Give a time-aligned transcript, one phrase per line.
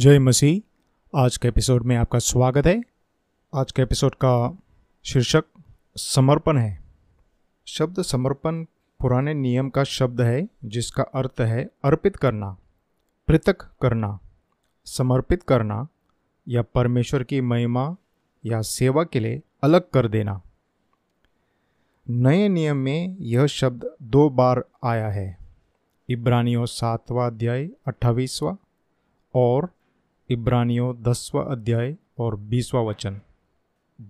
[0.00, 0.60] जय मसीह।
[1.18, 2.82] आज के एपिसोड में आपका स्वागत है।
[3.54, 4.58] आज के एपिसोड का
[5.04, 5.44] शीर्षक
[5.96, 6.84] समर्पण है।
[7.66, 8.64] शब्द समर्पण
[9.00, 12.56] पुराने नियम का शब्द है, जिसका अर्थ है अर्पित करना,
[13.28, 14.20] पृथक करना,
[14.84, 15.88] समर्पित करना,
[16.48, 17.96] या परमेश्वर की महिमा
[18.46, 20.42] या सेवा के लिए अलग कर देना।
[22.10, 25.38] नए नियम में यह शब्द दो बार आया है।
[26.08, 28.56] इब्रानियों सातवा अध्याय अट्ठाईसवा
[29.34, 29.70] और
[30.30, 33.20] इब्रानियों दसवा अध्याय और बीसवा वचन।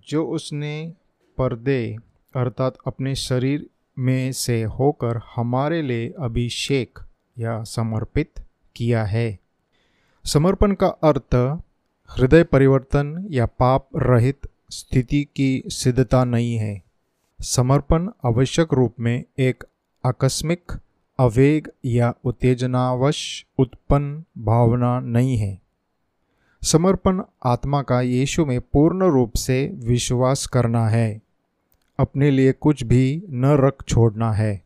[0.08, 0.94] जो उसने
[1.38, 1.96] पर्दे,
[2.36, 3.66] अर्थात अपने शरीर
[3.98, 6.98] में से होकर हमारे लिए अभिषेक
[7.38, 8.30] या समर्पित
[8.76, 9.38] किया है।
[10.24, 11.34] समर्पण का अर्थ,
[12.10, 14.38] हृदय परिवर्तन या पाप रहित
[14.70, 16.82] स्थिति की सिद्धता नहीं है।
[17.40, 19.64] समर्पण आवश्यक रूप में एक
[20.06, 20.72] आकस्मिक,
[21.18, 25.69] अवेग या उत्तेजनावश उत्पन्न भावना नहीं है।
[26.62, 31.20] समर्पण आत्मा का यीशु में पूर्ण रूप से विश्वास करना है।
[31.98, 34.62] अपने लिए कुछ भी न रख छोड़ना है।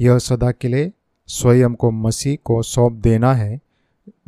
[0.00, 0.92] यह सदा के लिए
[1.26, 3.60] स्वयं को मसीह को सौंप देना है,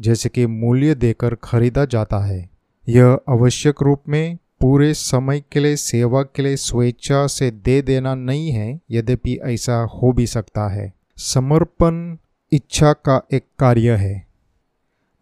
[0.01, 2.51] जैसे कि मूल्य देकर खरीदा जाता है।
[2.89, 8.15] यह आवश्यक रूप में पूरे समय के लिए, सेवा के लिए, स्वेच्छा से दे देना
[8.15, 12.17] नहीं है, यद्यपि ऐसा हो भी सकता है। समर्पण
[12.53, 14.26] इच्छा का एक कार्य है।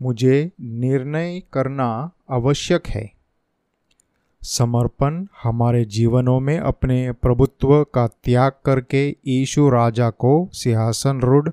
[0.04, 3.12] मुझे निर्णय करना आवश्यक है।
[4.42, 11.48] समर्पण हमारे जीवनों में अपने प्रभुत्व का त्याग करके ईशु राजा को सिंहासन रूढ़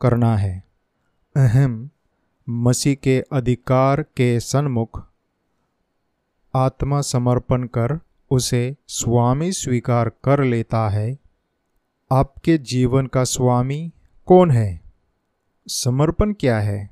[0.00, 0.64] करना है।
[1.36, 1.90] अहम,
[2.48, 5.08] मसीह के अधिकार के सन्मुख
[6.54, 8.00] आत्मा समर्पण कर
[8.30, 11.18] उसे स्वामी स्वीकार कर लेता है।
[12.12, 13.92] आपके जीवन का स्वामी
[14.26, 14.80] कौन है?
[15.68, 16.91] समर्पण क्या है?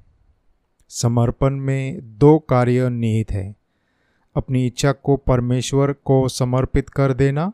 [0.92, 3.55] समर्पण में दो कार्य निहित है।
[4.36, 7.52] अपनी इच्छा को परमेश्वर को समर्पित कर देना,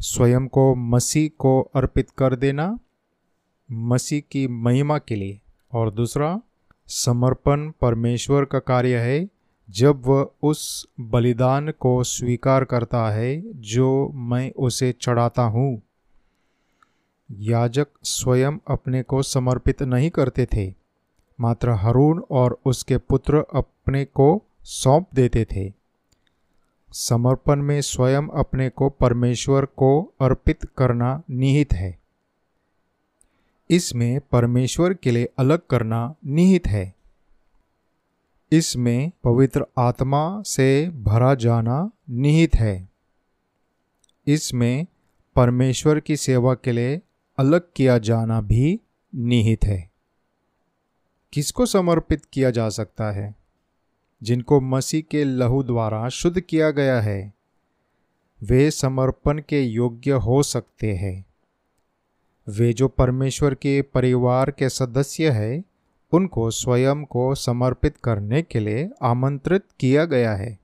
[0.00, 2.78] स्वयं को मसीह को अर्पित कर देना,
[3.72, 5.40] मसीह की महिमा के लिए।
[5.72, 6.40] और दूसरा,
[6.86, 9.28] समर्पण परमेश्वर का कार्य है,
[9.70, 15.82] जब वह उस बलिदान को स्वीकार करता है, जो मैं उसे चढ़ाता हूँ।
[17.32, 20.85] याजक स्वयं अपने को समर्पित नहीं करते थे।
[21.40, 25.72] मात्र हरून और उसके पुत्र अपने को सौंप देते थे।
[26.92, 31.98] समर्पण में स्वयं अपने को परमेश्वर को अर्पित करना निहित है।
[33.70, 36.94] इसमें परमेश्वर के लिए अलग करना निहित है।
[38.52, 42.88] इसमें पवित्र आत्मा से भरा जाना निहित है।
[44.26, 44.86] इसमें
[45.36, 47.00] परमेश्वर की सेवा के लिए
[47.38, 48.80] अलग किया जाना भी
[49.14, 49.95] निहित है।
[51.36, 53.34] किसको समर्पित किया जा सकता है?
[54.22, 57.34] जिनको मसीह के लहू द्वारा शुद्ध किया गया है,
[58.42, 61.26] वे समर्पण के योग्य हो सकते हैं।
[62.48, 65.64] वे जो परमेश्वर के परिवार के सदस्य हैं,
[66.12, 70.58] उनको स्वयं को समर्पित करने के लिए आमंत्रित किया गया है।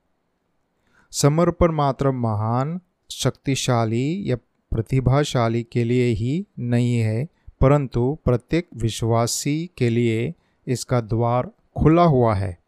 [1.10, 2.80] समर्पण मात्र महान,
[3.10, 4.36] शक्तिशाली या
[4.70, 7.28] प्रतिभाशाली के लिए ही नहीं है,
[7.60, 10.34] परंतु प्रत्येक विश्वासी के लिए
[10.66, 12.58] इसका द्वार खुला हुआ है।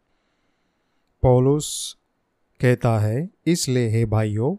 [1.23, 1.97] पौलुस
[2.61, 4.57] कहता है, इसलिए हे भाइयों,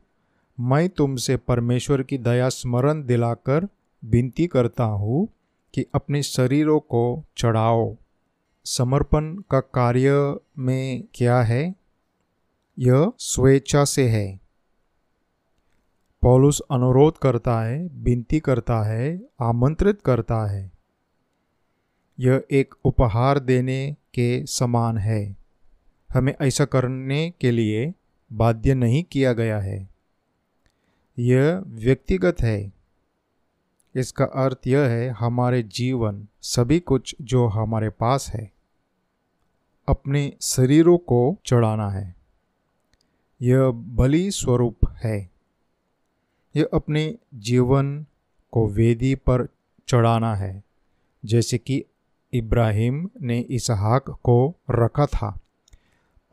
[0.59, 3.67] मैं तुमसे परमेश्वर की दया स्मरण दिलाकर
[4.05, 5.27] विनती करता हूँ
[5.73, 7.95] कि अपने शरीरों को चढ़ाओ।
[8.65, 11.75] समर्पण का कार्य में क्या है?
[12.79, 14.39] यह स्वेच्छा से है।
[16.21, 20.74] पौलुस अनुरोध करता है, विनती करता है, आमंत्रित करता है।
[22.19, 25.35] यह एक उपहार देने के समान है।
[26.11, 27.93] हमें ऐसा करने के लिए
[28.33, 29.89] बाध्य नहीं किया गया है।
[31.19, 32.73] यह व्यक्तिगत है।
[33.95, 38.51] इसका अर्थ यह है, हमारे जीवन सभी कुछ जो हमारे पास है,
[39.87, 42.15] अपने शरीरों को चढ़ाना है।
[43.41, 45.29] यह बलि स्वरूप है।
[46.55, 48.05] यह अपने जीवन
[48.51, 49.47] को वेदी पर
[49.87, 50.63] चढ़ाना है,
[51.25, 51.85] जैसे कि
[52.37, 55.29] इब्राहिम ने इसहाक को रखा था।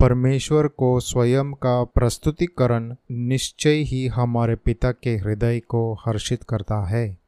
[0.00, 7.18] परमेश्वर को स्वयं का प्रस्तुतिकरण निश्चय ही हमारे पिता के हृदय को हर्षित करता है।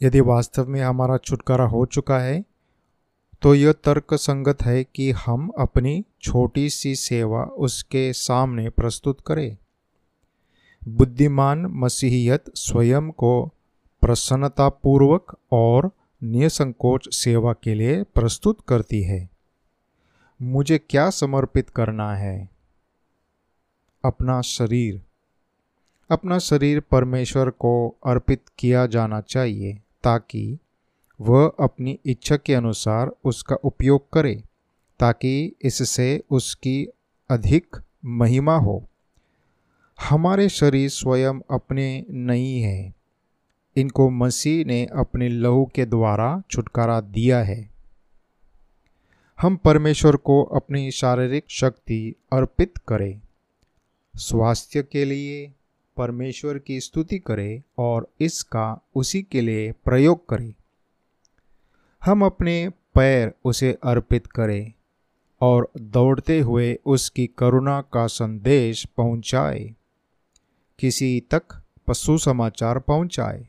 [0.00, 2.44] यदि वास्तव में हमारा छुटकारा हो चुका है
[3.42, 9.56] तो यह तर्क संगत है कि हम अपनी छोटी सी सेवा उसके सामने प्रस्तुत करें।
[10.82, 13.32] बुद्धिमान मसीहियत स्वयं को
[14.02, 15.90] प्रसन्नतापूर्वक और
[16.22, 19.30] निसंकोच सेवा के लिए प्रस्तुत करती है।
[20.42, 22.48] मुझे क्या समर्पित करना है?
[24.04, 25.02] अपना शरीर।
[26.10, 30.58] अपना शरीर परमेश्वर को अर्पित किया जाना चाहिए ताकि
[31.20, 34.42] वह अपनी इच्छा के अनुसार उसका उपयोग करे,
[35.00, 36.88] ताकि इससे उसकी
[37.30, 38.88] अधिक महिमा हो।
[40.00, 42.94] हमारे शरीर स्वयं अपने नहीं हैं।
[43.78, 47.68] इनको मसीह ने अपने लहू के द्वारा छुटकारा दिया है।
[49.38, 53.20] हम परमेश्वर को अपनी शारीरिक शक्ति अर्पित करें,
[54.14, 55.52] स्वास्थ्य के लिए
[55.96, 60.52] परमेश्वर की स्तुति करें और इसका उसी के लिए प्रयोग करें।
[62.02, 64.72] हम अपने पैर उसे अर्पित करें
[65.40, 69.74] और दौड़ते हुए उसकी करुणा का संदेश पहुँचाए।
[70.78, 71.42] किसी तक
[71.86, 73.46] पशु समाचार पहुँचाए।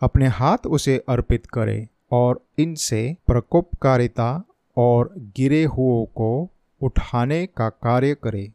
[0.00, 4.44] अपने हाथ उसे अर्पित करें और इनसे प्रकोपकारिता
[4.76, 6.50] और गिरे हुओं को
[6.82, 8.52] उठाने का कार्य करें।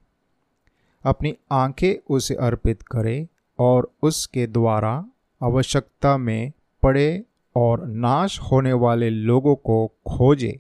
[1.06, 3.28] अपनी आँखें उसे अर्पित करें
[3.60, 5.06] और उसके द्वारा
[5.44, 6.52] आवश्यकता में
[6.84, 7.24] पड़े
[7.56, 10.60] और नाश होने वाले लोगों को खोजे।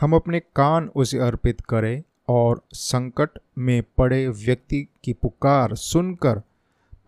[0.00, 6.42] हम अपने कान उसे अर्पित करें और संकट में पड़े व्यक्ति की पुकार सुनकर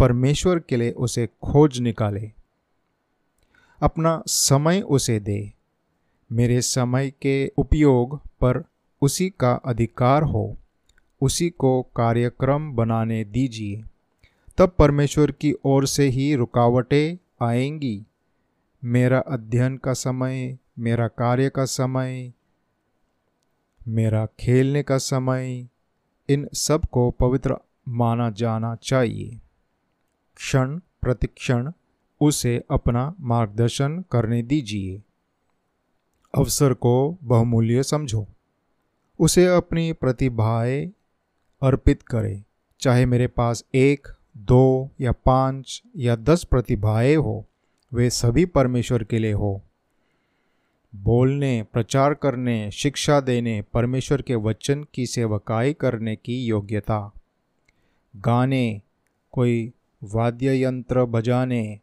[0.00, 2.32] परमेश्वर के लिए उसे खोज निकाले।
[3.82, 5.52] अपना समय उसे दे।
[6.32, 8.64] मेरे समय के उपयोग पर
[9.02, 10.56] उसी का अधिकार हो।
[11.22, 13.84] उसी को कार्यक्रम बनाने दीजिए।
[14.58, 18.04] तब परमेश्वर की ओर से ही रुकावटें आएँगी।
[18.84, 22.32] मेरा अध्ययन का समय, मेरा कार्य का समय,
[23.88, 25.68] मेरा खेलने का समय,
[26.28, 27.56] इन सबको पवित्र
[27.88, 29.40] माना जाना चाहिए।
[30.40, 31.72] क्षण प्रतिक्षण
[32.20, 35.02] उसे अपना मार्गदर्शन करने दीजिए।
[36.34, 38.26] अवसर को बहुमूल्य समझो।
[39.18, 40.92] उसे अपनी प्रतिभाएँ
[41.62, 42.44] अर्पित करें।
[42.80, 47.46] चाहे मेरे पास एक, दो या पाँच या दस प्रतिभाएँ हो,
[47.92, 49.62] वे सभी परमेश्वर के लिए हो।
[50.94, 57.12] बोलने, प्रचार करने, शिक्षा देने, परमेश्वर के वचन की सेवकाई करने की योग्यता।
[58.16, 58.82] गाने,
[59.32, 59.72] कोई
[60.04, 61.80] वाद्य यंत्र बजाने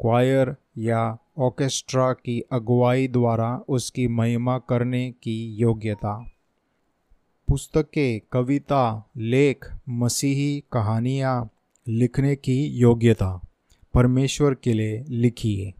[0.00, 6.30] क्वायर या ऑर्केस्ट्रा की अगुवाई द्वारा उसकी महिमा करने की योग्यता।
[7.48, 11.50] पुस्तकें, कविता, लेख, मसीही कहानियाँ
[11.88, 13.40] लिखने की योग्यता।
[13.94, 15.70] परमेश्वर के लिए लिखिए।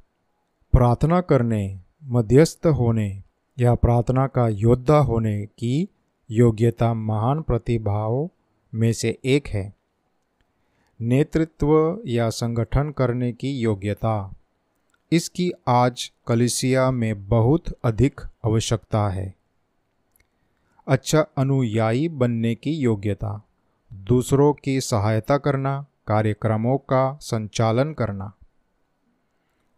[0.73, 3.23] प्रार्थना करने, मध्यस्थ होने
[3.59, 5.89] या प्रार्थना का योद्धा होने की
[6.31, 8.29] योग्यता महान प्रतिभाओं
[8.75, 9.80] में से एक है।
[11.03, 14.35] नेतृत्व या संगठन करने की योग्यता।
[15.13, 19.35] इसकी आज कलिसिया में बहुत अधिक आवश्यकता है।
[20.89, 23.47] अच्छा अनुयायी बनने की योग्यता।
[23.93, 28.33] दूसरों की सहायता करना, कार्यक्रमों का संचालन करना।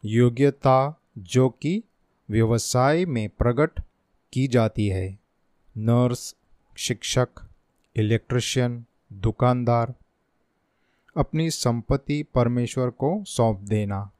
[0.05, 1.83] योग्यता जो कि
[2.31, 3.81] व्यवसाय में प्रकट
[4.33, 5.19] की जाती है।
[5.77, 6.37] नर्स,
[6.77, 7.29] शिक्षक,
[7.97, 9.95] इलेक्ट्रिशियन, दुकानदार
[11.17, 14.11] अपनी संपत्ति परमेश्वर को सौंप देना।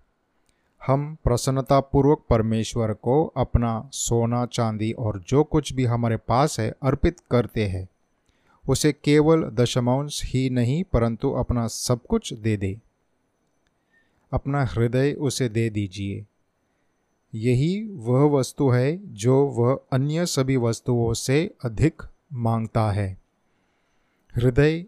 [0.87, 7.17] हम प्रसन्नतापूर्वक परमेश्वर को अपना सोना, चांदी और जो कुछ भी हमारे पास है अर्पित
[7.31, 7.89] करते हैं,
[8.69, 12.79] उसे केवल दशमांश ही नहीं, परंतु अपना सब कुछ दे दे।
[14.33, 16.27] अपना हृदय उसे दे दीजिए।
[17.35, 23.19] यही वह वस्तु है जो वह अन्य सभी वस्तुओं से अधिक माँगता है।
[24.37, 24.85] हृदय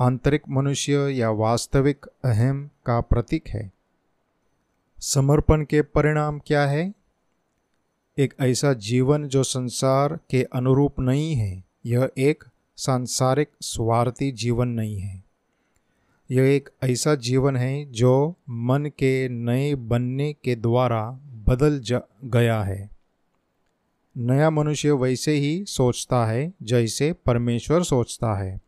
[0.00, 3.72] आंतरिक मनुष्य या वास्तविक अहम का प्रतीक है।
[4.98, 6.94] समर्पण के परिणाम क्या है?
[8.18, 12.44] एक ऐसा जीवन जो संसार के अनुरूप नहीं है, यह एक
[12.76, 15.24] सांसारिक स्वार्थी जीवन नहीं है।
[16.30, 21.10] यह एक ऐसा जीवन है जो मन के नए बनने के द्वारा
[21.48, 21.82] बदल
[22.24, 22.90] गया है।
[24.16, 28.63] नया मनुष्य वैसे ही सोचता है जैसे परमेश्वर सोचता है।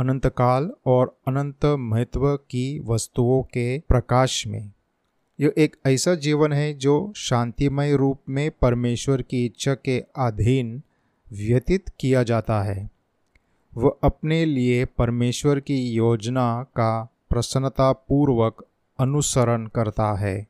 [0.00, 4.72] अनंत काल और अनंत महत्व की वस्तुओं के प्रकाश में।
[5.40, 10.82] यह एक ऐसा जीवन है जो शांतिमय रूप में परमेश्वर की इच्छा के अधीन
[11.32, 12.90] व्यतीत किया जाता है।
[13.74, 18.66] वह अपने लिए परमेश्वर की योजना का प्रसन्नतापूर्वक
[18.98, 20.46] अनुसरण करता है।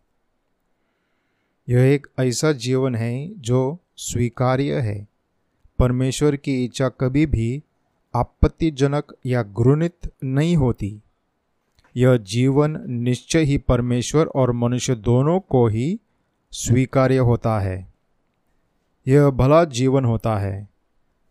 [1.68, 5.08] यह एक ऐसा जीवन है जो स्वीकार्य है।
[5.78, 7.62] परमेश्वर की इच्छा कभी भी
[8.14, 11.00] आपत्तिजनक या घृणित नहीं होती।
[11.96, 15.98] यह जीवन निश्चय ही परमेश्वर और मनुष्य दोनों को ही
[16.52, 17.92] स्वीकार्य होता है।
[19.08, 20.68] यह भला जीवन होता है।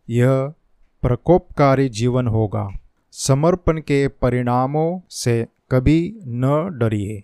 [0.09, 0.53] यह
[1.01, 2.69] प्रकोपकारी जीवन होगा।
[3.11, 7.23] समर्पण के परिणामों से कभी न डरिए।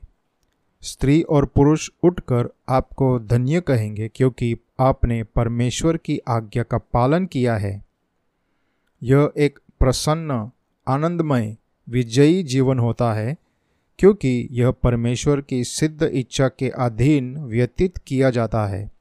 [0.82, 7.58] स्त्री और पुरुष उठकर आपको धन्य कहेंगे क्योंकि आपने परमेश्वर की आज्ञा का पालन किया
[7.58, 7.85] है।
[9.04, 10.52] यह एक प्रसन्न,
[10.88, 11.58] आनंदमय,
[11.90, 13.38] विजयी जीवन होता है,
[14.00, 18.92] क्योंकि यह परमेश्वर की सिद्ध इच्छा के अधीन व्यतीत किया जाता है,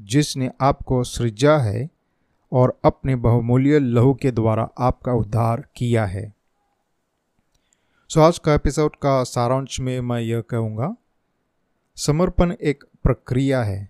[0.00, 1.88] जिसने आपको सृजा है
[2.52, 6.34] और अपने बहुमूल्य लहू के द्वारा आपका उद्धार किया है।
[8.08, 10.96] सो आज का एपिसोड का सारांश में मैं यह कहूँगा,
[11.96, 13.88] समर्पण एक प्रक्रिया है।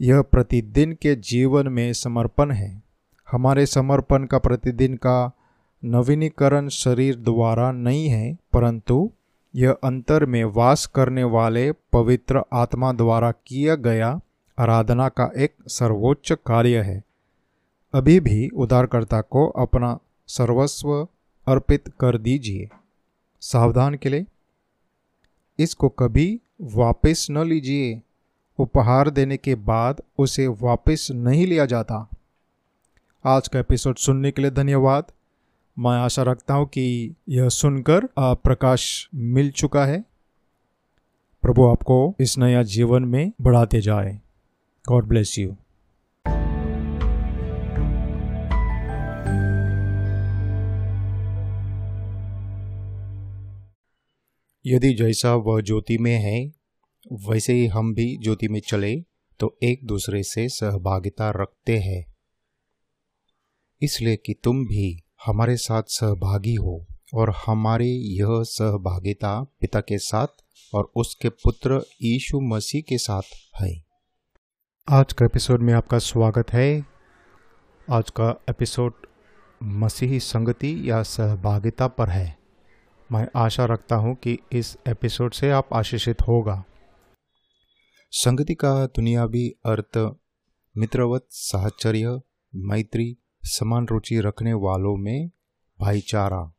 [0.00, 2.87] यह प्रतिदिन के जीवन में समर्पण है।
[3.30, 5.32] हमारे समर्पण का प्रतिदिन का
[5.84, 9.10] नवीनीकरण शरीर द्वारा नहीं है, परंतु
[9.54, 14.20] यह अंतर में वास करने वाले पवित्र आत्मा द्वारा किया गया
[14.58, 17.02] आराधना का एक सर्वोच्च कार्य है।
[17.94, 21.08] अभी भी उदारकर्ता को अपना सर्वस्व
[21.46, 22.68] अर्पित कर दीजिए।
[23.40, 24.26] सावधान के लिए
[25.58, 28.00] इसको कभी वापस न लीजिए।
[28.58, 32.08] उपहार देने के बाद उसे वापस नहीं लिया जाता।
[33.28, 35.10] आज का एपिसोड सुनने के लिए धन्यवाद।
[35.76, 40.00] मैं आशा रखता हूँ कि यह सुनकर प्रकाश मिल चुका है।
[41.42, 44.20] प्रभु आपको इस नया जीवन में बढ़ाते जाए।
[44.84, 45.50] गॉड ब्लेस यू
[54.64, 56.44] यदि जैसा वह ज्योति में है,
[57.28, 58.96] वैसे ही हम भी ज्योति में चले
[59.40, 62.04] तो एक दूसरे से सहभागिता रखते हैं।
[63.82, 70.26] इसलिए कि तुम भी हमारे साथ सहभागी हो और हमारी यह सहभागिता पिता के साथ
[70.74, 73.22] और उसके पुत्र यीशु मसीह के साथ
[73.60, 73.84] है।
[74.88, 76.84] आज का एपिसोड में आपका स्वागत है।
[77.90, 78.92] आज का एपिसोड
[79.62, 82.38] मसीही संगति या सहभागिता पर है।
[83.12, 86.64] मैं आशा रखता हूँ कि इस एपिसोड से आप आशीषित होगा।
[88.10, 90.16] संगति का दुनियावी अर्थ
[90.76, 92.20] मित्रवत, साहचर्य,
[92.54, 95.30] मैत्री समान रुचि रखने वालों में
[95.78, 96.52] भाईचारा,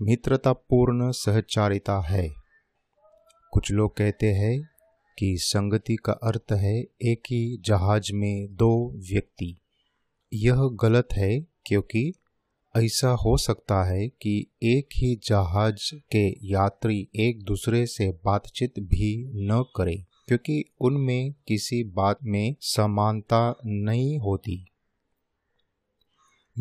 [0.00, 2.28] मित्रतापूर्ण सहचारिता है।
[3.52, 4.60] कुछ लोग कहते हैं
[5.18, 9.56] कि संगति का अर्थ है एक ही जहाज़ में दो व्यक्ति।
[10.32, 12.12] यह गलत है क्योंकि
[12.74, 19.12] ऐसा हो सकता है कि एक ही जहाज़ के यात्री एक दूसरे से बातचीत भी
[19.34, 24.66] न करें, क्योंकि उनमें किसी बात में समानता नहीं होती।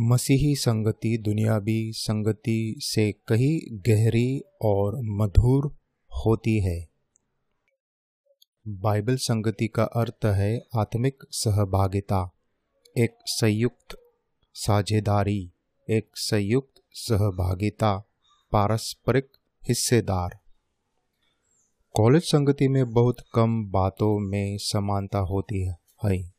[0.01, 5.77] मसीही संगति, दुनियावी संगति से कहीं गहरी और मधुर
[6.09, 6.89] होती है।
[8.67, 12.31] बाइबल संगति का अर्थ है आत्मिक सहभागिता,
[12.97, 13.97] एक संयुक्त
[14.53, 15.51] साझेदारी,
[15.89, 17.97] एक संयुक्त सहभागिता,
[18.51, 19.27] पारस्परिक
[19.69, 20.39] हिस्सेदार।
[21.93, 26.38] कॉलेज संगति में बहुत कम बातों में समानता होती है।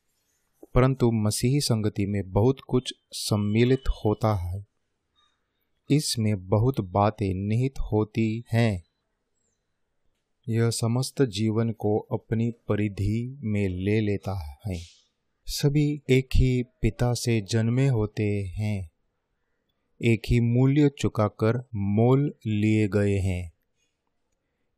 [0.73, 4.65] परंतु मसीही संगति में बहुत कुछ सम्मिलित होता है।
[5.89, 8.83] इसमें बहुत बातें निहित होती हैं।
[10.49, 14.79] यह समस्त जीवन को अपनी परिधि में ले लेता है।
[15.45, 18.91] सभी एक ही पिता से जन्मे होते हैं।
[20.03, 23.53] एक ही मूल्य चुकाकर मोल लिए गए हैं।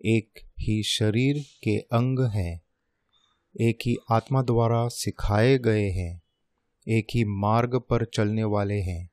[0.06, 2.63] एक ही शरीर के अंग हैं।
[3.62, 6.22] एक ही आत्मा द्वारा सिखाए गए हैं,
[6.88, 9.10] एक ही मार्ग पर चलने वाले हैं,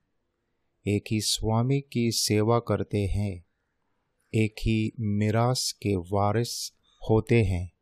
[0.86, 3.44] एक ही स्वामी की सेवा करते हैं,
[4.34, 6.72] एक ही मिरास के वारिस
[7.10, 7.72] होते हैं।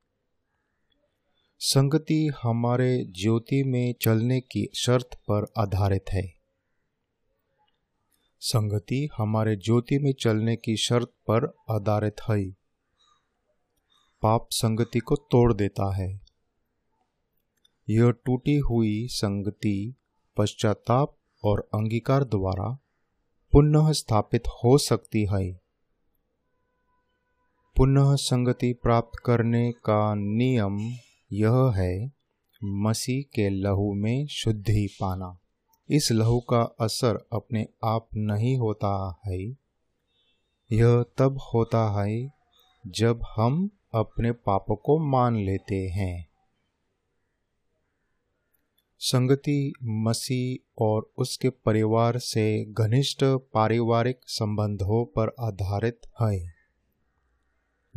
[1.58, 6.34] संगति हमारे ज्योति में चलने की शर्त पर आधारित है।
[8.40, 12.50] संगति हमारे ज्योति में चलने की शर्त पर आधारित है।
[14.22, 16.27] पाप संगति को तोड़ देता है।
[17.90, 19.94] यह टूटी हुई संगति
[20.36, 22.78] पश्चाताप और अंगीकार द्वारा
[23.52, 25.60] पुनः स्थापित हो सकती है।
[27.76, 30.78] पुनः संगति प्राप्त करने का नियम
[31.32, 32.12] यह है,
[32.64, 35.38] मसीह के लहू में शुद्धि पाना।
[35.90, 39.38] इस लहू का असर अपने आप नहीं होता है,
[40.72, 42.32] यह तब होता है
[42.86, 46.27] जब हम अपने पापों को मान लेते हैं।
[49.00, 56.54] संगति मसीह और उसके परिवार से घनिष्ठ पारिवारिक संबंधों पर आधारित है।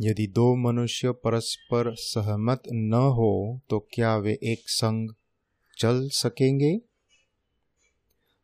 [0.00, 5.10] यदि दो मनुष्य परस्पर सहमत न हो तो क्या वे एक संग
[5.78, 6.80] चल सकेंगे?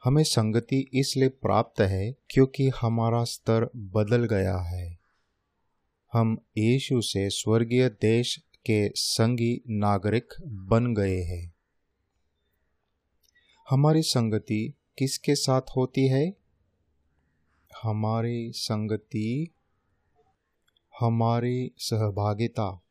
[0.05, 4.99] हमें संगति इसलिए प्राप्त है क्योंकि हमारा स्तर बदल गया है।
[6.13, 8.37] हम यीशु से स्वर्गीय देश
[8.67, 11.58] के संगी नागरिक बन गए हैं।
[13.71, 16.37] हमारी संगति किसके साथ होती है?
[17.83, 19.55] हमारी संगति
[21.01, 22.83] हमारी सहभागिता,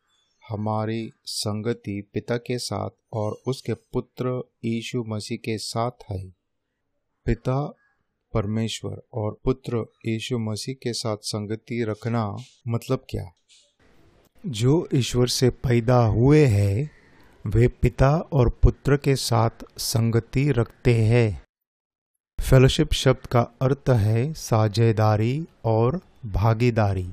[0.50, 6.29] हमारी संगति पिता के साथ और उसके पुत्र यीशु मसीह के साथ है।
[7.25, 7.75] पिता
[8.34, 13.31] परमेश्वर और पुत्र यीशु मसीह के साथ संगति रखना मतलब क्या?
[14.46, 16.97] जो ईश्वर से पैदा हुए हैं
[17.48, 21.44] वे पिता और पुत्र के साथ संगति रखते हैं।
[22.42, 27.10] फेलोशिप शब्द का अर्थ है साझेदारी और भागीदारी।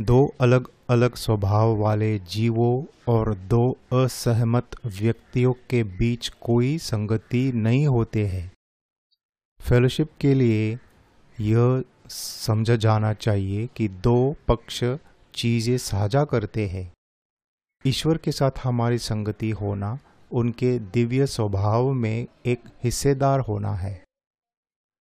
[0.00, 7.86] दो अलग अलग स्वभाव वाले जीवों और दो असहमत व्यक्तियों के बीच कोई संगति नहीं
[7.86, 8.52] होते हैं।
[9.60, 10.78] फेलोशिप के लिए
[11.40, 14.84] यह समझा जाना चाहिए कि दो पक्ष
[15.34, 16.95] चीज़ें साझा करते हैं।
[17.86, 19.98] ईश्वर के साथ हमारी संगति होना,
[20.32, 24.04] उनके दिव्य स्वभाव में एक हिस्सेदार होना है।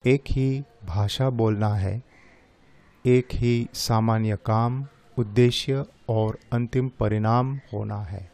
[0.06, 2.02] एक ही भाषा बोलना है,
[3.06, 4.86] एक ही सामान्य काम,
[5.18, 8.32] उद्देश्य और अंतिम परिणाम होना है।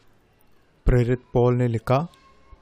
[0.85, 2.07] प्रेरित पॉल ने लिखा,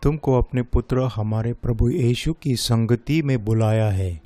[0.03, 4.21] तुमको अपने पुत्र हमारे प्रभु यीशु की संगति में बुलाया है।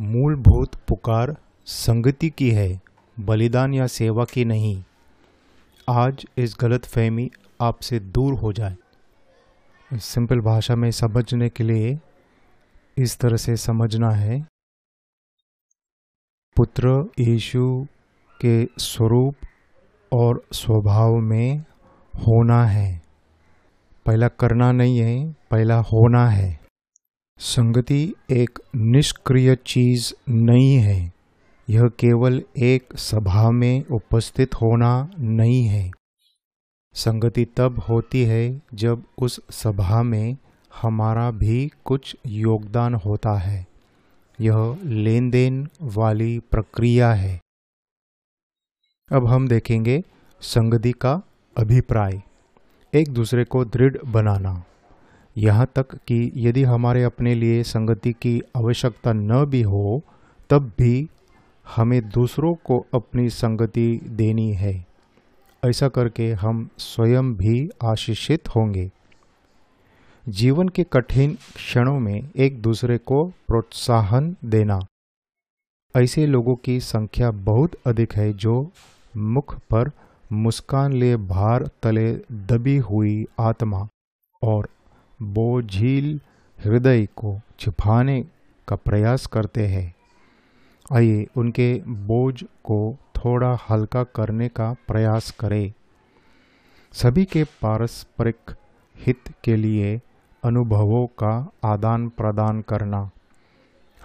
[0.00, 1.36] मूलभूत पुकार
[1.66, 2.80] संगति की है,
[3.20, 4.84] बलिदान या सेवा की नहीं।
[5.90, 7.30] आज इस गलत फहमी
[7.62, 8.76] आपसे दूर हो जाए।
[9.94, 11.98] सिंपल भाषा में समझने के लिए
[12.98, 14.46] इस तरह से समझना है।
[16.56, 17.86] पुत्र यीशु
[18.44, 19.34] के स्वरूप
[20.12, 21.58] और स्वभाव में
[22.14, 23.02] होना है।
[24.06, 26.60] पहला करना नहीं है, पहला होना है।
[27.38, 31.19] संगति एक निष्क्रिय चीज़ नहीं है।
[31.70, 35.90] यह केवल एक सभा में उपस्थित होना नहीं है।
[36.94, 40.36] संगति तब होती है जब उस सभा में
[40.82, 43.66] हमारा भी कुछ योगदान होता है।
[44.40, 47.40] यह लेन देन वाली प्रक्रिया है।
[49.12, 50.02] अब हम देखेंगे
[50.40, 51.22] संगति का
[51.56, 52.22] अभिप्राय।
[52.94, 54.64] एक दूसरे को दृढ़ बनाना।
[55.36, 60.02] यहाँ तक कि यदि हमारे अपने लिए संगति की आवश्यकता न भी हो,
[60.50, 61.08] तब भी
[61.76, 64.86] हमें दूसरों को अपनी संगति देनी है।
[65.64, 68.90] ऐसा करके हम स्वयं भी आशीषित होंगे।
[70.28, 74.80] जीवन के कठिन क्षणों में एक दूसरे को प्रोत्साहन देना।
[75.96, 78.70] ऐसे लोगों की संख्या बहुत अधिक है जो
[79.16, 79.90] मुख पर
[80.32, 83.88] मुस्कान ले भार तले दबी हुई आत्मा
[84.42, 84.68] और
[85.22, 86.20] बोझील
[86.64, 88.24] हृदय को छिपाने
[88.68, 89.99] का प्रयास करते हैं।
[90.92, 95.72] आइए उनके बोझ को थोड़ा हल्का करने का प्रयास करें।
[96.92, 98.56] सभी के पारस्परिक
[98.96, 100.00] हित के लिए
[100.44, 103.10] अनुभवों का आदान प्रदान करना।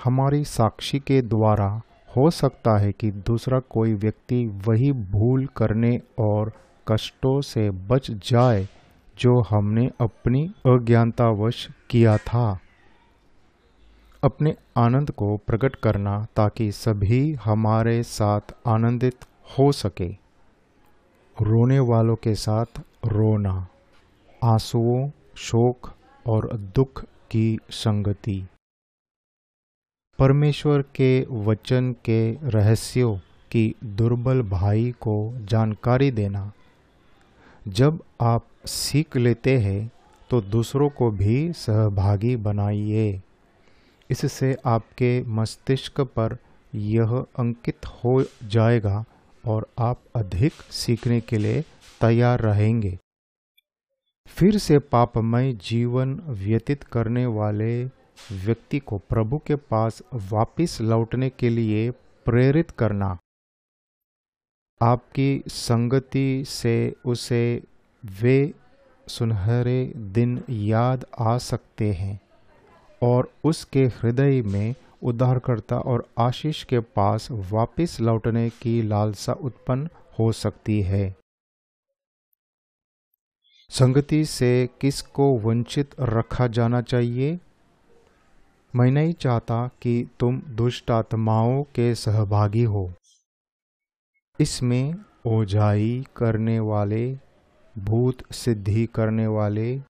[0.03, 1.81] हमारी साक्षी के द्वारा
[2.17, 6.51] हो सकता है कि दूसरा कोई व्यक्ति वही भूल करने और
[6.87, 8.67] कष्टों से बच जाए
[9.19, 12.59] जो हमने अपनी अज्ञानतावश किया था।
[14.23, 20.09] अपने आनंद को प्रकट करना ताकि सभी हमारे साथ आनंदित हो सके।
[21.35, 23.67] रोने वालों के साथ रोना,
[24.43, 25.91] आंसुओं, शोक
[26.25, 28.45] और दुख की संगति।
[30.19, 33.15] परमेश्वर के वचन के रहस्यों
[33.51, 36.51] की दुर्बल भाई को जानकारी देना।
[37.67, 39.89] जब आप सीख लेते हैं
[40.29, 43.21] तो दूसरों को भी सहभागी बनाइए।
[44.11, 46.37] इससे आपके मस्तिष्क पर
[46.75, 49.05] यह अंकित हो जाएगा
[49.45, 51.61] और आप अधिक सीखने के लिए
[52.01, 52.97] तैयार रहेंगे।
[54.27, 57.85] फिर से पापमय जीवन व्यतीत करने वाले
[58.31, 61.91] व्यक्ति को प्रभु के पास वापस लौटने के लिए
[62.25, 63.17] प्रेरित करना।
[64.81, 67.63] आपकी संगति से उसे
[68.21, 68.53] वे
[69.07, 72.19] सुनहरे दिन याद आ सकते हैं।
[73.01, 80.31] और उसके हृदय में उद्धारकर्ता और आशीष के पास वापस लौटने की लालसा उत्पन्न हो
[80.31, 81.15] सकती है।
[83.69, 87.39] संगति से किसको वंचित रखा जाना चाहिए?
[88.75, 92.93] मैं नहीं चाहता कि तुम दुष्ट आत्माओं के सहभागी हो।
[94.39, 97.17] इसमें ओझाई करने वाले,
[97.77, 99.81] भूत सिद्धि करने वाले,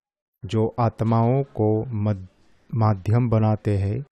[0.45, 1.85] जो आत्माओं को
[2.73, 4.05] माध्यम बनाते हैं।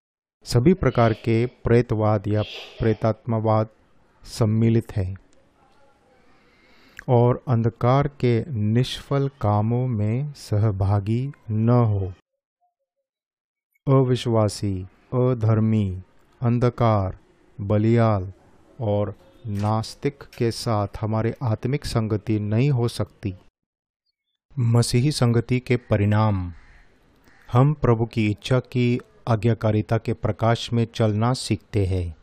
[0.44, 2.42] सभी प्रकार के प्रेतवाद या
[2.80, 3.68] प्रेतात्मवाद
[4.24, 5.16] सम्मिलित हैं
[7.08, 12.14] और अंधकार के निष्फल कामों में सहभागी न हो।
[13.88, 16.02] अविश्वासी, अधर्मी,
[16.42, 17.18] अंधकार,
[17.62, 18.34] बलियाल
[18.82, 19.16] और
[19.48, 23.36] नास्तिक के साथ हमारे आत्मिक संगति नहीं हो सकती।
[24.60, 26.54] मसीही संगति के परिणाम।
[27.54, 32.16] हम प्रभु की इच्छा की आज्ञाकारिता के प्रकाश में चलना सीखते हैं।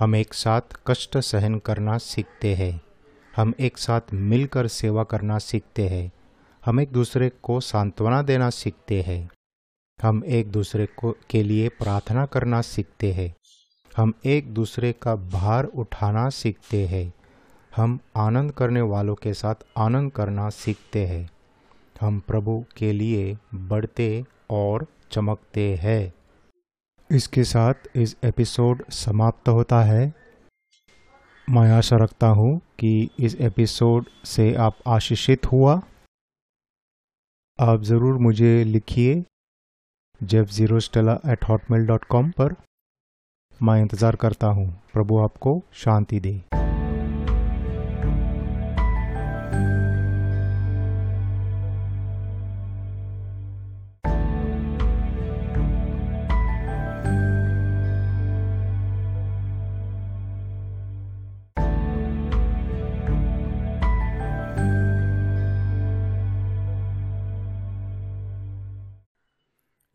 [0.00, 2.80] हम एक साथ कष्ट सहन करना सीखते हैं।
[3.36, 6.12] हम एक साथ मिलकर सेवा करना सीखते हैं।
[6.64, 9.30] हम एक दूसरे को सांत्वना देना सीखते हैं।
[10.02, 13.34] हम एक दूसरे को, के लिए प्रार्थना करना सीखते हैं।
[13.96, 17.12] हम एक दूसरे का भार उठाना सीखते हैं।
[17.76, 21.30] हम आनंद करने वालों के साथ आनंद करना सीखते हैं।
[22.00, 26.12] हम प्रभु के लिए बढ़ते और चमकते हैं।
[27.10, 30.12] इसके साथ इस एपिसोड समाप्त होता है।
[31.48, 35.74] मैं आशा रखता हूँ कि इस एपिसोड से आप आशीषित हुआ।
[37.58, 39.22] आप ज़रूर मुझे लिखिए
[40.20, 42.54] जब zero Stella at Hotmail dot com पर।
[43.62, 46.63] मैं इंतज़ार करता हूँ। प्रभु आपको शांति दे।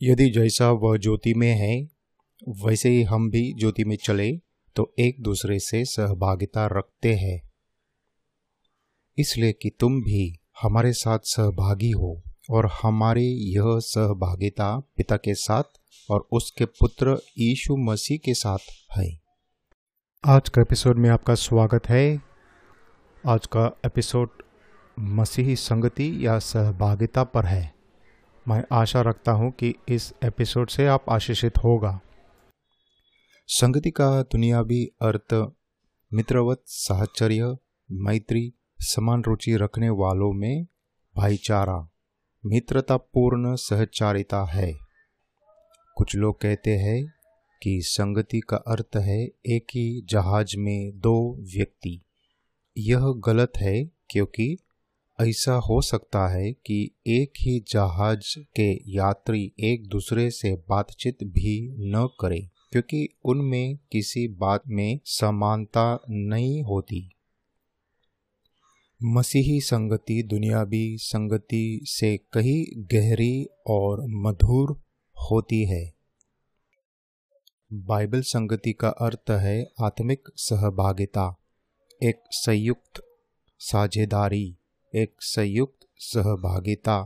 [0.02, 1.90] यदि जैसा वह ज्योति में है,
[2.50, 4.38] वैसे ही हम भी ज्योति में चले
[4.76, 7.52] तो एक दूसरे से सहभागिता रखते हैं।
[9.18, 15.64] इसलिए कि तुम भी हमारे साथ सहभागी हो, और हमारी यह सहभागिता पिता के साथ
[16.10, 18.58] और उसके पुत्र यीशु मसीह के साथ
[18.98, 19.20] है।
[20.26, 22.22] आज का एपिसोड में आपका स्वागत है।
[23.28, 24.30] आज का एपिसोड
[25.00, 27.79] मसीही संगति या सहभागिता पर है।
[28.50, 32.02] मैं आशा रखता हूँ कि इस एपिसोड से आप आशीषित होगा।
[33.48, 35.52] संगति का दुनियावी अर्थ,
[36.14, 37.58] मित्रवत, साहचर्य,
[37.92, 40.68] मैत्री, समान रुचि रखने वालों में
[41.18, 41.90] भाईचारा,
[42.46, 44.74] मित्रतापूर्ण सहचारिता है।
[45.96, 47.14] कुछ लोग कहते हैं
[47.64, 52.02] कि संगति का अर्थ है एक ही जहाज़ में दो व्यक्ति।
[52.78, 54.58] यह गलत है क्योंकि
[55.22, 61.76] ऐसा हो सकता है कि एक ही जहाज़ के यात्री एक दूसरे से बातचीत भी
[61.80, 67.10] न करें, क्योंकि उनमें किसी बात में समानता नहीं होती।
[69.04, 74.82] मसीही संगति दुनियावी संगति से कहीं गहरी और मधुर
[75.16, 75.94] होती है।
[77.74, 81.36] बाइबल संगति का अर्थ है आत्मिक सहभागिता,
[82.04, 83.04] एक संयुक्त
[83.60, 84.56] साझेदारी।
[84.96, 87.04] एक संयुक्त सहभागिता,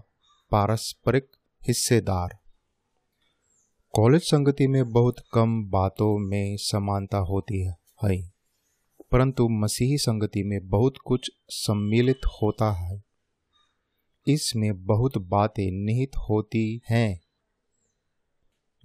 [0.51, 1.27] पारस्परिक
[1.67, 2.37] हिस्सेदार।
[3.95, 7.83] कॉलेज संगति में बहुत कम बातों में समानता होती है
[9.11, 13.03] परंतु मसीही संगति में बहुत कुछ सम्मिलित होता है।
[14.27, 17.21] इसमें बहुत बातें निहित होती हैं।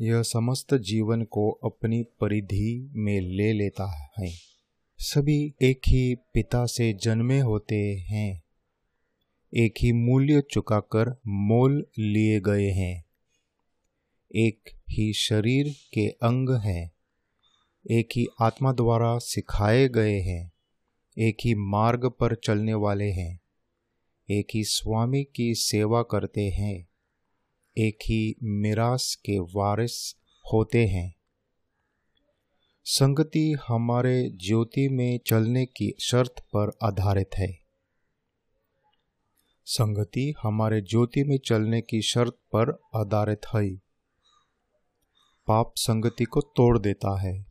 [0.01, 4.33] यह समस्त जीवन को अपनी परिधि में ले लेता है।
[4.99, 8.48] सभी एक ही पिता से जन्मे होते हैं।
[9.55, 13.05] एक ही मूल्य चुकाकर मोल लिए गए हैं।
[14.35, 16.93] एक ही शरीर के अंग हैं।
[17.91, 20.53] एक ही आत्मा द्वारा सिखाए गए हैं।
[21.19, 23.41] एक ही मार्ग पर चलने वाले हैं।
[24.31, 26.89] एक ही स्वामी की सेवा करते हैं।
[27.79, 30.17] एक ही मिरास के वारिस
[30.53, 31.15] होते हैं।
[32.85, 37.68] संगति हमारे ज्योति में चलने की शर्त पर आधारित है।
[39.71, 43.77] संगति हमारे ज्योति में चलने की शर्त पर आधारित है।
[45.47, 47.47] पाप संगति को तोड़ देता है।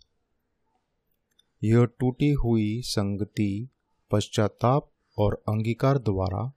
[1.63, 3.69] यह टूटी हुई संगति
[4.11, 6.53] पश्चाताप और अंगीकार द्वारा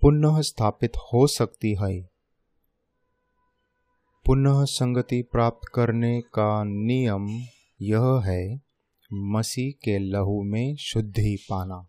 [0.00, 2.02] पुनः स्थापित हो सकती है।
[4.26, 7.28] पुनः संगति प्राप्त करने का नियम
[7.82, 8.60] यह है,
[9.12, 11.88] मसीह के लहू में शुद्धि पाना।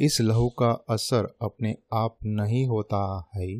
[0.00, 3.52] इस लहू का असर अपने आप नहीं होता है।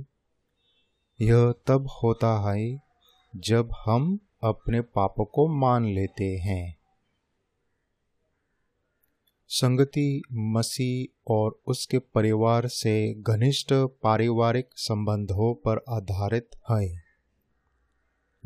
[1.20, 2.82] यह तब होता है
[3.36, 6.76] जब हम अपने पाप को मान लेते हैं।
[9.48, 17.02] संगति मसीह और उसके परिवार से घनिष्ठ पारिवारिक संबंधों पर आधारित है।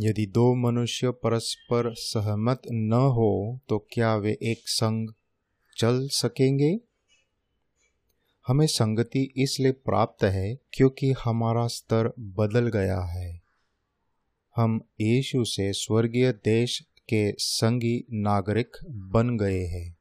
[0.00, 5.10] यदि दो मनुष्य परस्पर सहमत न हो तो क्या वे एक संग
[5.76, 6.80] चल सकेंगे?
[8.46, 13.42] हमें संगति इसलिए प्राप्त है क्योंकि हमारा स्तर बदल गया है।
[14.56, 19.96] हम यीशु से स्वर्गीय देश के संगी नागरिक बन गए हैं।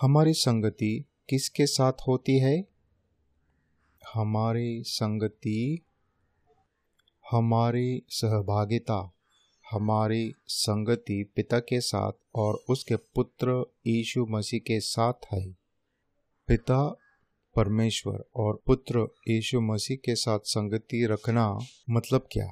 [0.00, 2.64] हमारी संगति किसके साथ होती है?
[4.14, 5.84] हमारी संगति
[7.30, 9.12] हमारी सहभागिता,
[9.70, 15.63] हमारी संगति पिता के साथ और उसके पुत्र यीशु मसीह के साथ है।
[16.48, 16.96] पिता,
[17.56, 21.58] परमेश्वर और पुत्र यीशु मसीह के साथ संगति रखना
[21.90, 22.46] मतलब क्या?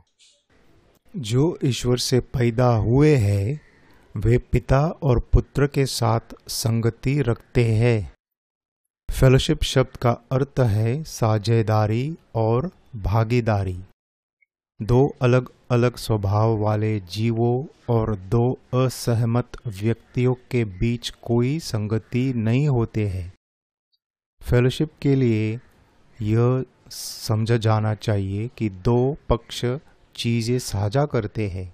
[1.17, 3.61] जो ईश्वर से पैदा हुए हैं,
[4.17, 8.13] वे पिता और पुत्र के साथ संगति रखते हैं।
[9.11, 13.81] फेलोशिप शब्द का अर्थ है साझेदारी और भागीदारी।
[14.83, 22.69] दो अलग अलग स्वभाव वाले जीवों और दो असहमत व्यक्तियों के बीच कोई संगति नहीं
[22.69, 23.33] होते हैं।
[24.43, 25.61] फेलोशिप के लिए
[26.23, 29.65] यह समझा जाना चाहिए कि दो पक्ष
[30.17, 31.73] चीज़ें साझा करते हैं।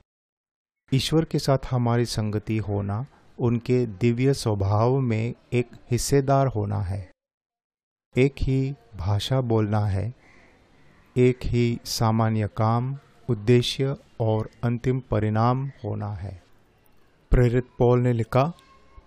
[0.94, 3.06] ईश्वर के साथ हमारी संगति होना,
[3.38, 7.10] उनके दिव्य स्वभाव में एक हिस्सेदार होना है।
[8.16, 10.14] एक ही भाषा बोलना है,
[11.16, 12.96] एक ही सामान्य काम,
[13.28, 16.42] उद्देश्य और अंतिम परिणाम होना है।
[17.30, 18.52] प्रेरित पॉल ने लिखा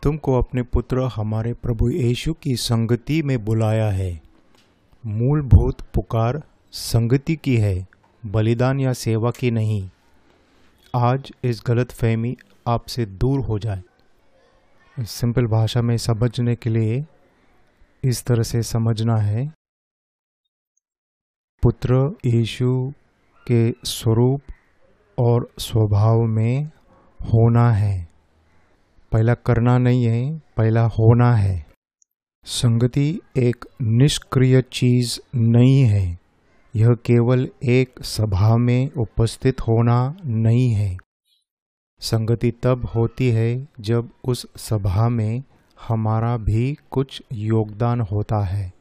[0.04, 4.22] तुमको अपने पुत्र हमारे प्रभु यीशु की संगति में बुलाया है।
[5.06, 7.88] मूलभूत पुकार संगति की है,
[8.26, 9.90] बलिदान या सेवा की नहीं।
[10.96, 12.38] आज इस गलत फहमी
[12.68, 13.84] आपसे दूर हो जाए।
[15.00, 17.06] सिंपल भाषा में समझने के लिए
[18.04, 19.54] इस तरह से समझना है।
[21.64, 22.94] पुत्र यीशु
[23.52, 24.42] के स्वरूप
[25.18, 26.66] और स्वभाव में
[27.34, 28.11] होना है।
[29.12, 31.66] पहला करना नहीं है, पहला होना है।
[32.46, 36.20] संगति एक निष्क्रिय चीज़ नहीं है।
[36.76, 40.98] यह केवल एक सभा में उपस्थित होना नहीं है।
[42.00, 45.44] संगति तब होती है जब उस सभा में
[45.88, 48.74] हमारा भी कुछ योगदान होता है।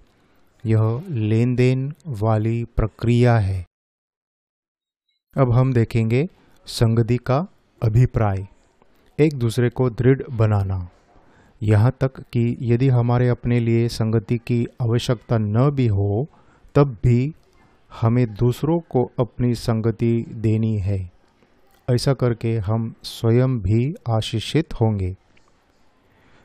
[0.66, 3.66] यह लेन देन वाली प्रक्रिया है।
[5.38, 6.28] अब हम देखेंगे
[6.66, 7.46] संगति का
[7.82, 8.48] अभिप्राय।
[9.20, 10.88] एक दूसरे को दृढ़ बनाना।
[11.62, 16.26] यहाँ तक कि यदि हमारे अपने लिए संगति की आवश्यकता न भी हो,
[16.74, 17.34] तब भी
[18.00, 21.10] हमें दूसरों को अपनी संगति देनी है।
[21.90, 25.16] ऐसा करके हम स्वयं भी आशीषित होंगे।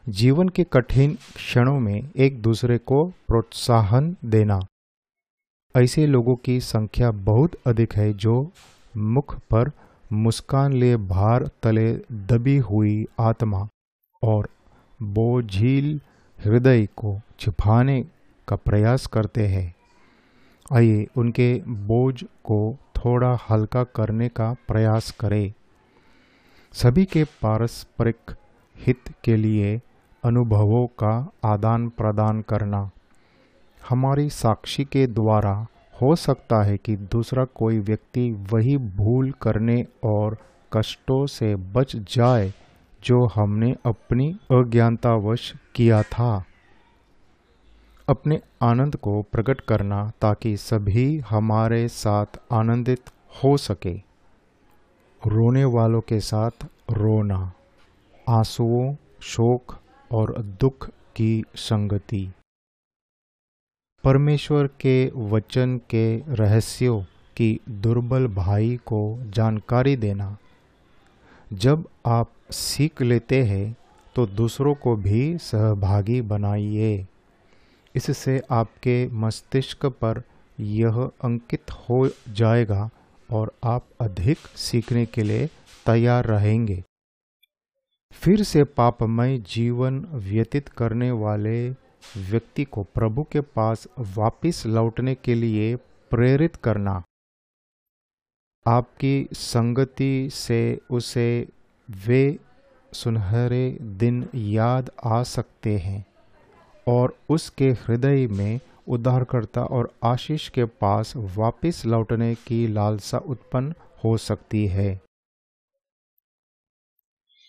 [0.09, 4.59] जीवन के कठिन क्षणों में एक दूसरे को प्रोत्साहन देना।
[5.75, 8.51] ऐसे लोगों की संख्या बहुत अधिक है जो
[8.97, 9.71] मुख पर
[10.13, 13.67] मुस्कान ले भार तले दबी हुई आत्मा
[14.23, 14.47] और
[14.99, 15.99] बोझील
[16.45, 18.05] हृदय को छिपाने
[18.47, 19.73] का प्रयास करते हैं।
[20.73, 25.53] आइए उनके बोझ को थोड़ा हल्का करने का प्रयास करें।
[26.73, 28.35] सभी के पारस्परिक
[28.75, 29.81] हित के लिए
[30.23, 32.89] अनुभवों का आदान प्रदान करना,
[33.89, 35.65] हमारी साक्षी के द्वारा
[36.01, 40.37] हो सकता है कि दूसरा कोई व्यक्ति वही भूल करने और
[40.73, 42.53] कष्टों से बच जाए
[43.03, 46.45] जो हमने अपनी अज्ञानतावश किया था।
[48.09, 53.01] अपने आनंद को प्रकट करना ताकि सभी हमारे साथ आनंदित
[53.43, 53.95] हो सके।
[55.27, 56.51] रोने वालों के साथ
[56.91, 57.51] रोना,
[58.29, 59.75] आंसुओं, शोक
[60.11, 62.33] और दुख की संगति।
[64.05, 66.99] परमेश्वर के वचन के रहस्यों
[67.37, 70.37] की दुर्बल भाई को जानकारी देना।
[71.53, 73.75] जब आप सीख लेते हैं
[74.15, 77.05] तो दूसरों को भी सहभागी बनाइए।
[77.95, 80.21] इससे आपके मस्तिष्क पर
[80.59, 82.89] यह अंकित हो जाएगा
[83.29, 85.47] और आप अधिक सीखने के लिए
[85.85, 86.83] तैयार रहेंगे।
[88.11, 91.57] फिर से पापमय जीवन व्यतीत करने वाले
[92.17, 95.75] व्यक्ति को प्रभु के पास वापस लौटने के लिए
[96.11, 97.03] प्रेरित करना।
[98.67, 101.47] आपकी संगति से उसे
[101.89, 102.39] वे
[102.93, 106.05] सुनहरे दिन याद आ सकते हैं
[106.87, 114.17] और उसके हृदय में उद्धारकर्ता और आशीष के पास वापस लौटने की लालसा उत्पन्न हो
[114.17, 115.01] सकती है।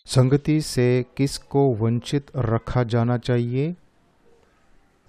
[0.06, 3.76] संगति से किसको वंचित रखा जाना चाहिए?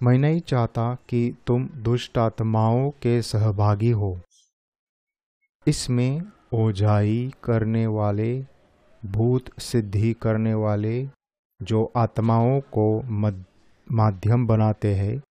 [0.04, 4.20] मैं नहीं चाहता कि तुम दुष्ट आत्माओं के सहभागी हो।
[5.68, 6.22] इसमें
[6.54, 8.46] ओझाई करने वाले,
[9.04, 11.08] भूत सिद्धि करने वाले
[11.60, 12.86] जो आत्माओं को
[13.88, 15.22] माध्यम बनाते हैं,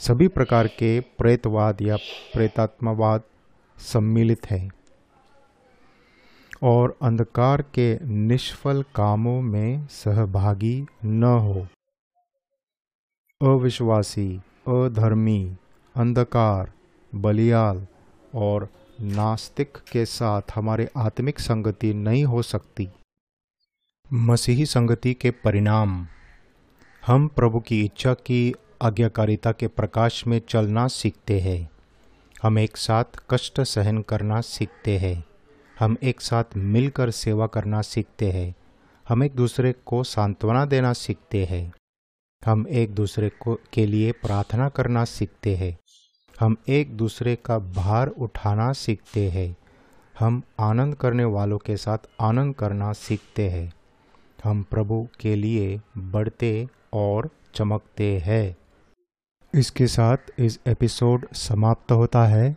[0.00, 1.96] सभी प्रकार के प्रेतवाद या
[2.32, 3.22] प्रेतात्मवाद
[3.78, 4.70] सम्मिलित हैं
[6.62, 11.66] और अंधकार के निष्फल कामों में सहभागी न हो।
[13.42, 15.56] अविश्वासी, अधर्मी,
[15.96, 16.72] अंधकार,
[17.14, 17.86] बलियाल
[18.34, 18.68] और
[19.00, 22.88] नास्तिक के साथ हमारे आत्मिक संगति नहीं हो सकती।
[24.12, 26.06] मसीही संगति के परिणाम।
[27.06, 31.70] हम प्रभु की इच्छा की आज्ञाकारिता के प्रकाश में चलना सीखते हैं।
[32.42, 35.24] हम एक साथ कष्ट सहन करना सीखते हैं।
[35.80, 38.54] हम एक साथ मिलकर सेवा करना सीखते हैं।
[39.08, 41.72] हम एक दूसरे को सांत्वना देना सीखते हैं।
[42.46, 45.78] हम एक दूसरे को, के लिए प्रार्थना करना सीखते हैं।
[46.40, 49.56] हम एक दूसरे का भार उठाना सीखते हैं।
[50.18, 53.72] हम आनंद करने वालों के साथ आनंद करना सीखते हैं।
[54.44, 58.56] हम प्रभु के लिए बढ़ते और चमकते हैं।
[59.54, 62.56] इसके साथ इस एपिसोड समाप्त होता है।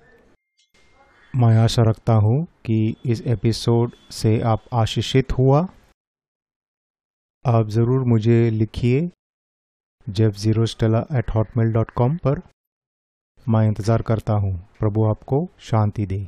[1.36, 5.68] मैं आशा रखता हूँ कि इस एपिसोड से आप आशीषित हुआ।
[7.46, 9.10] आप ज़रूर मुझे लिखिए।
[10.08, 12.42] जब zero Stella at Hotmail dot com पर
[13.50, 16.20] मैं इंतज़ार करता हूँ। प्रभु आपको शांति दे।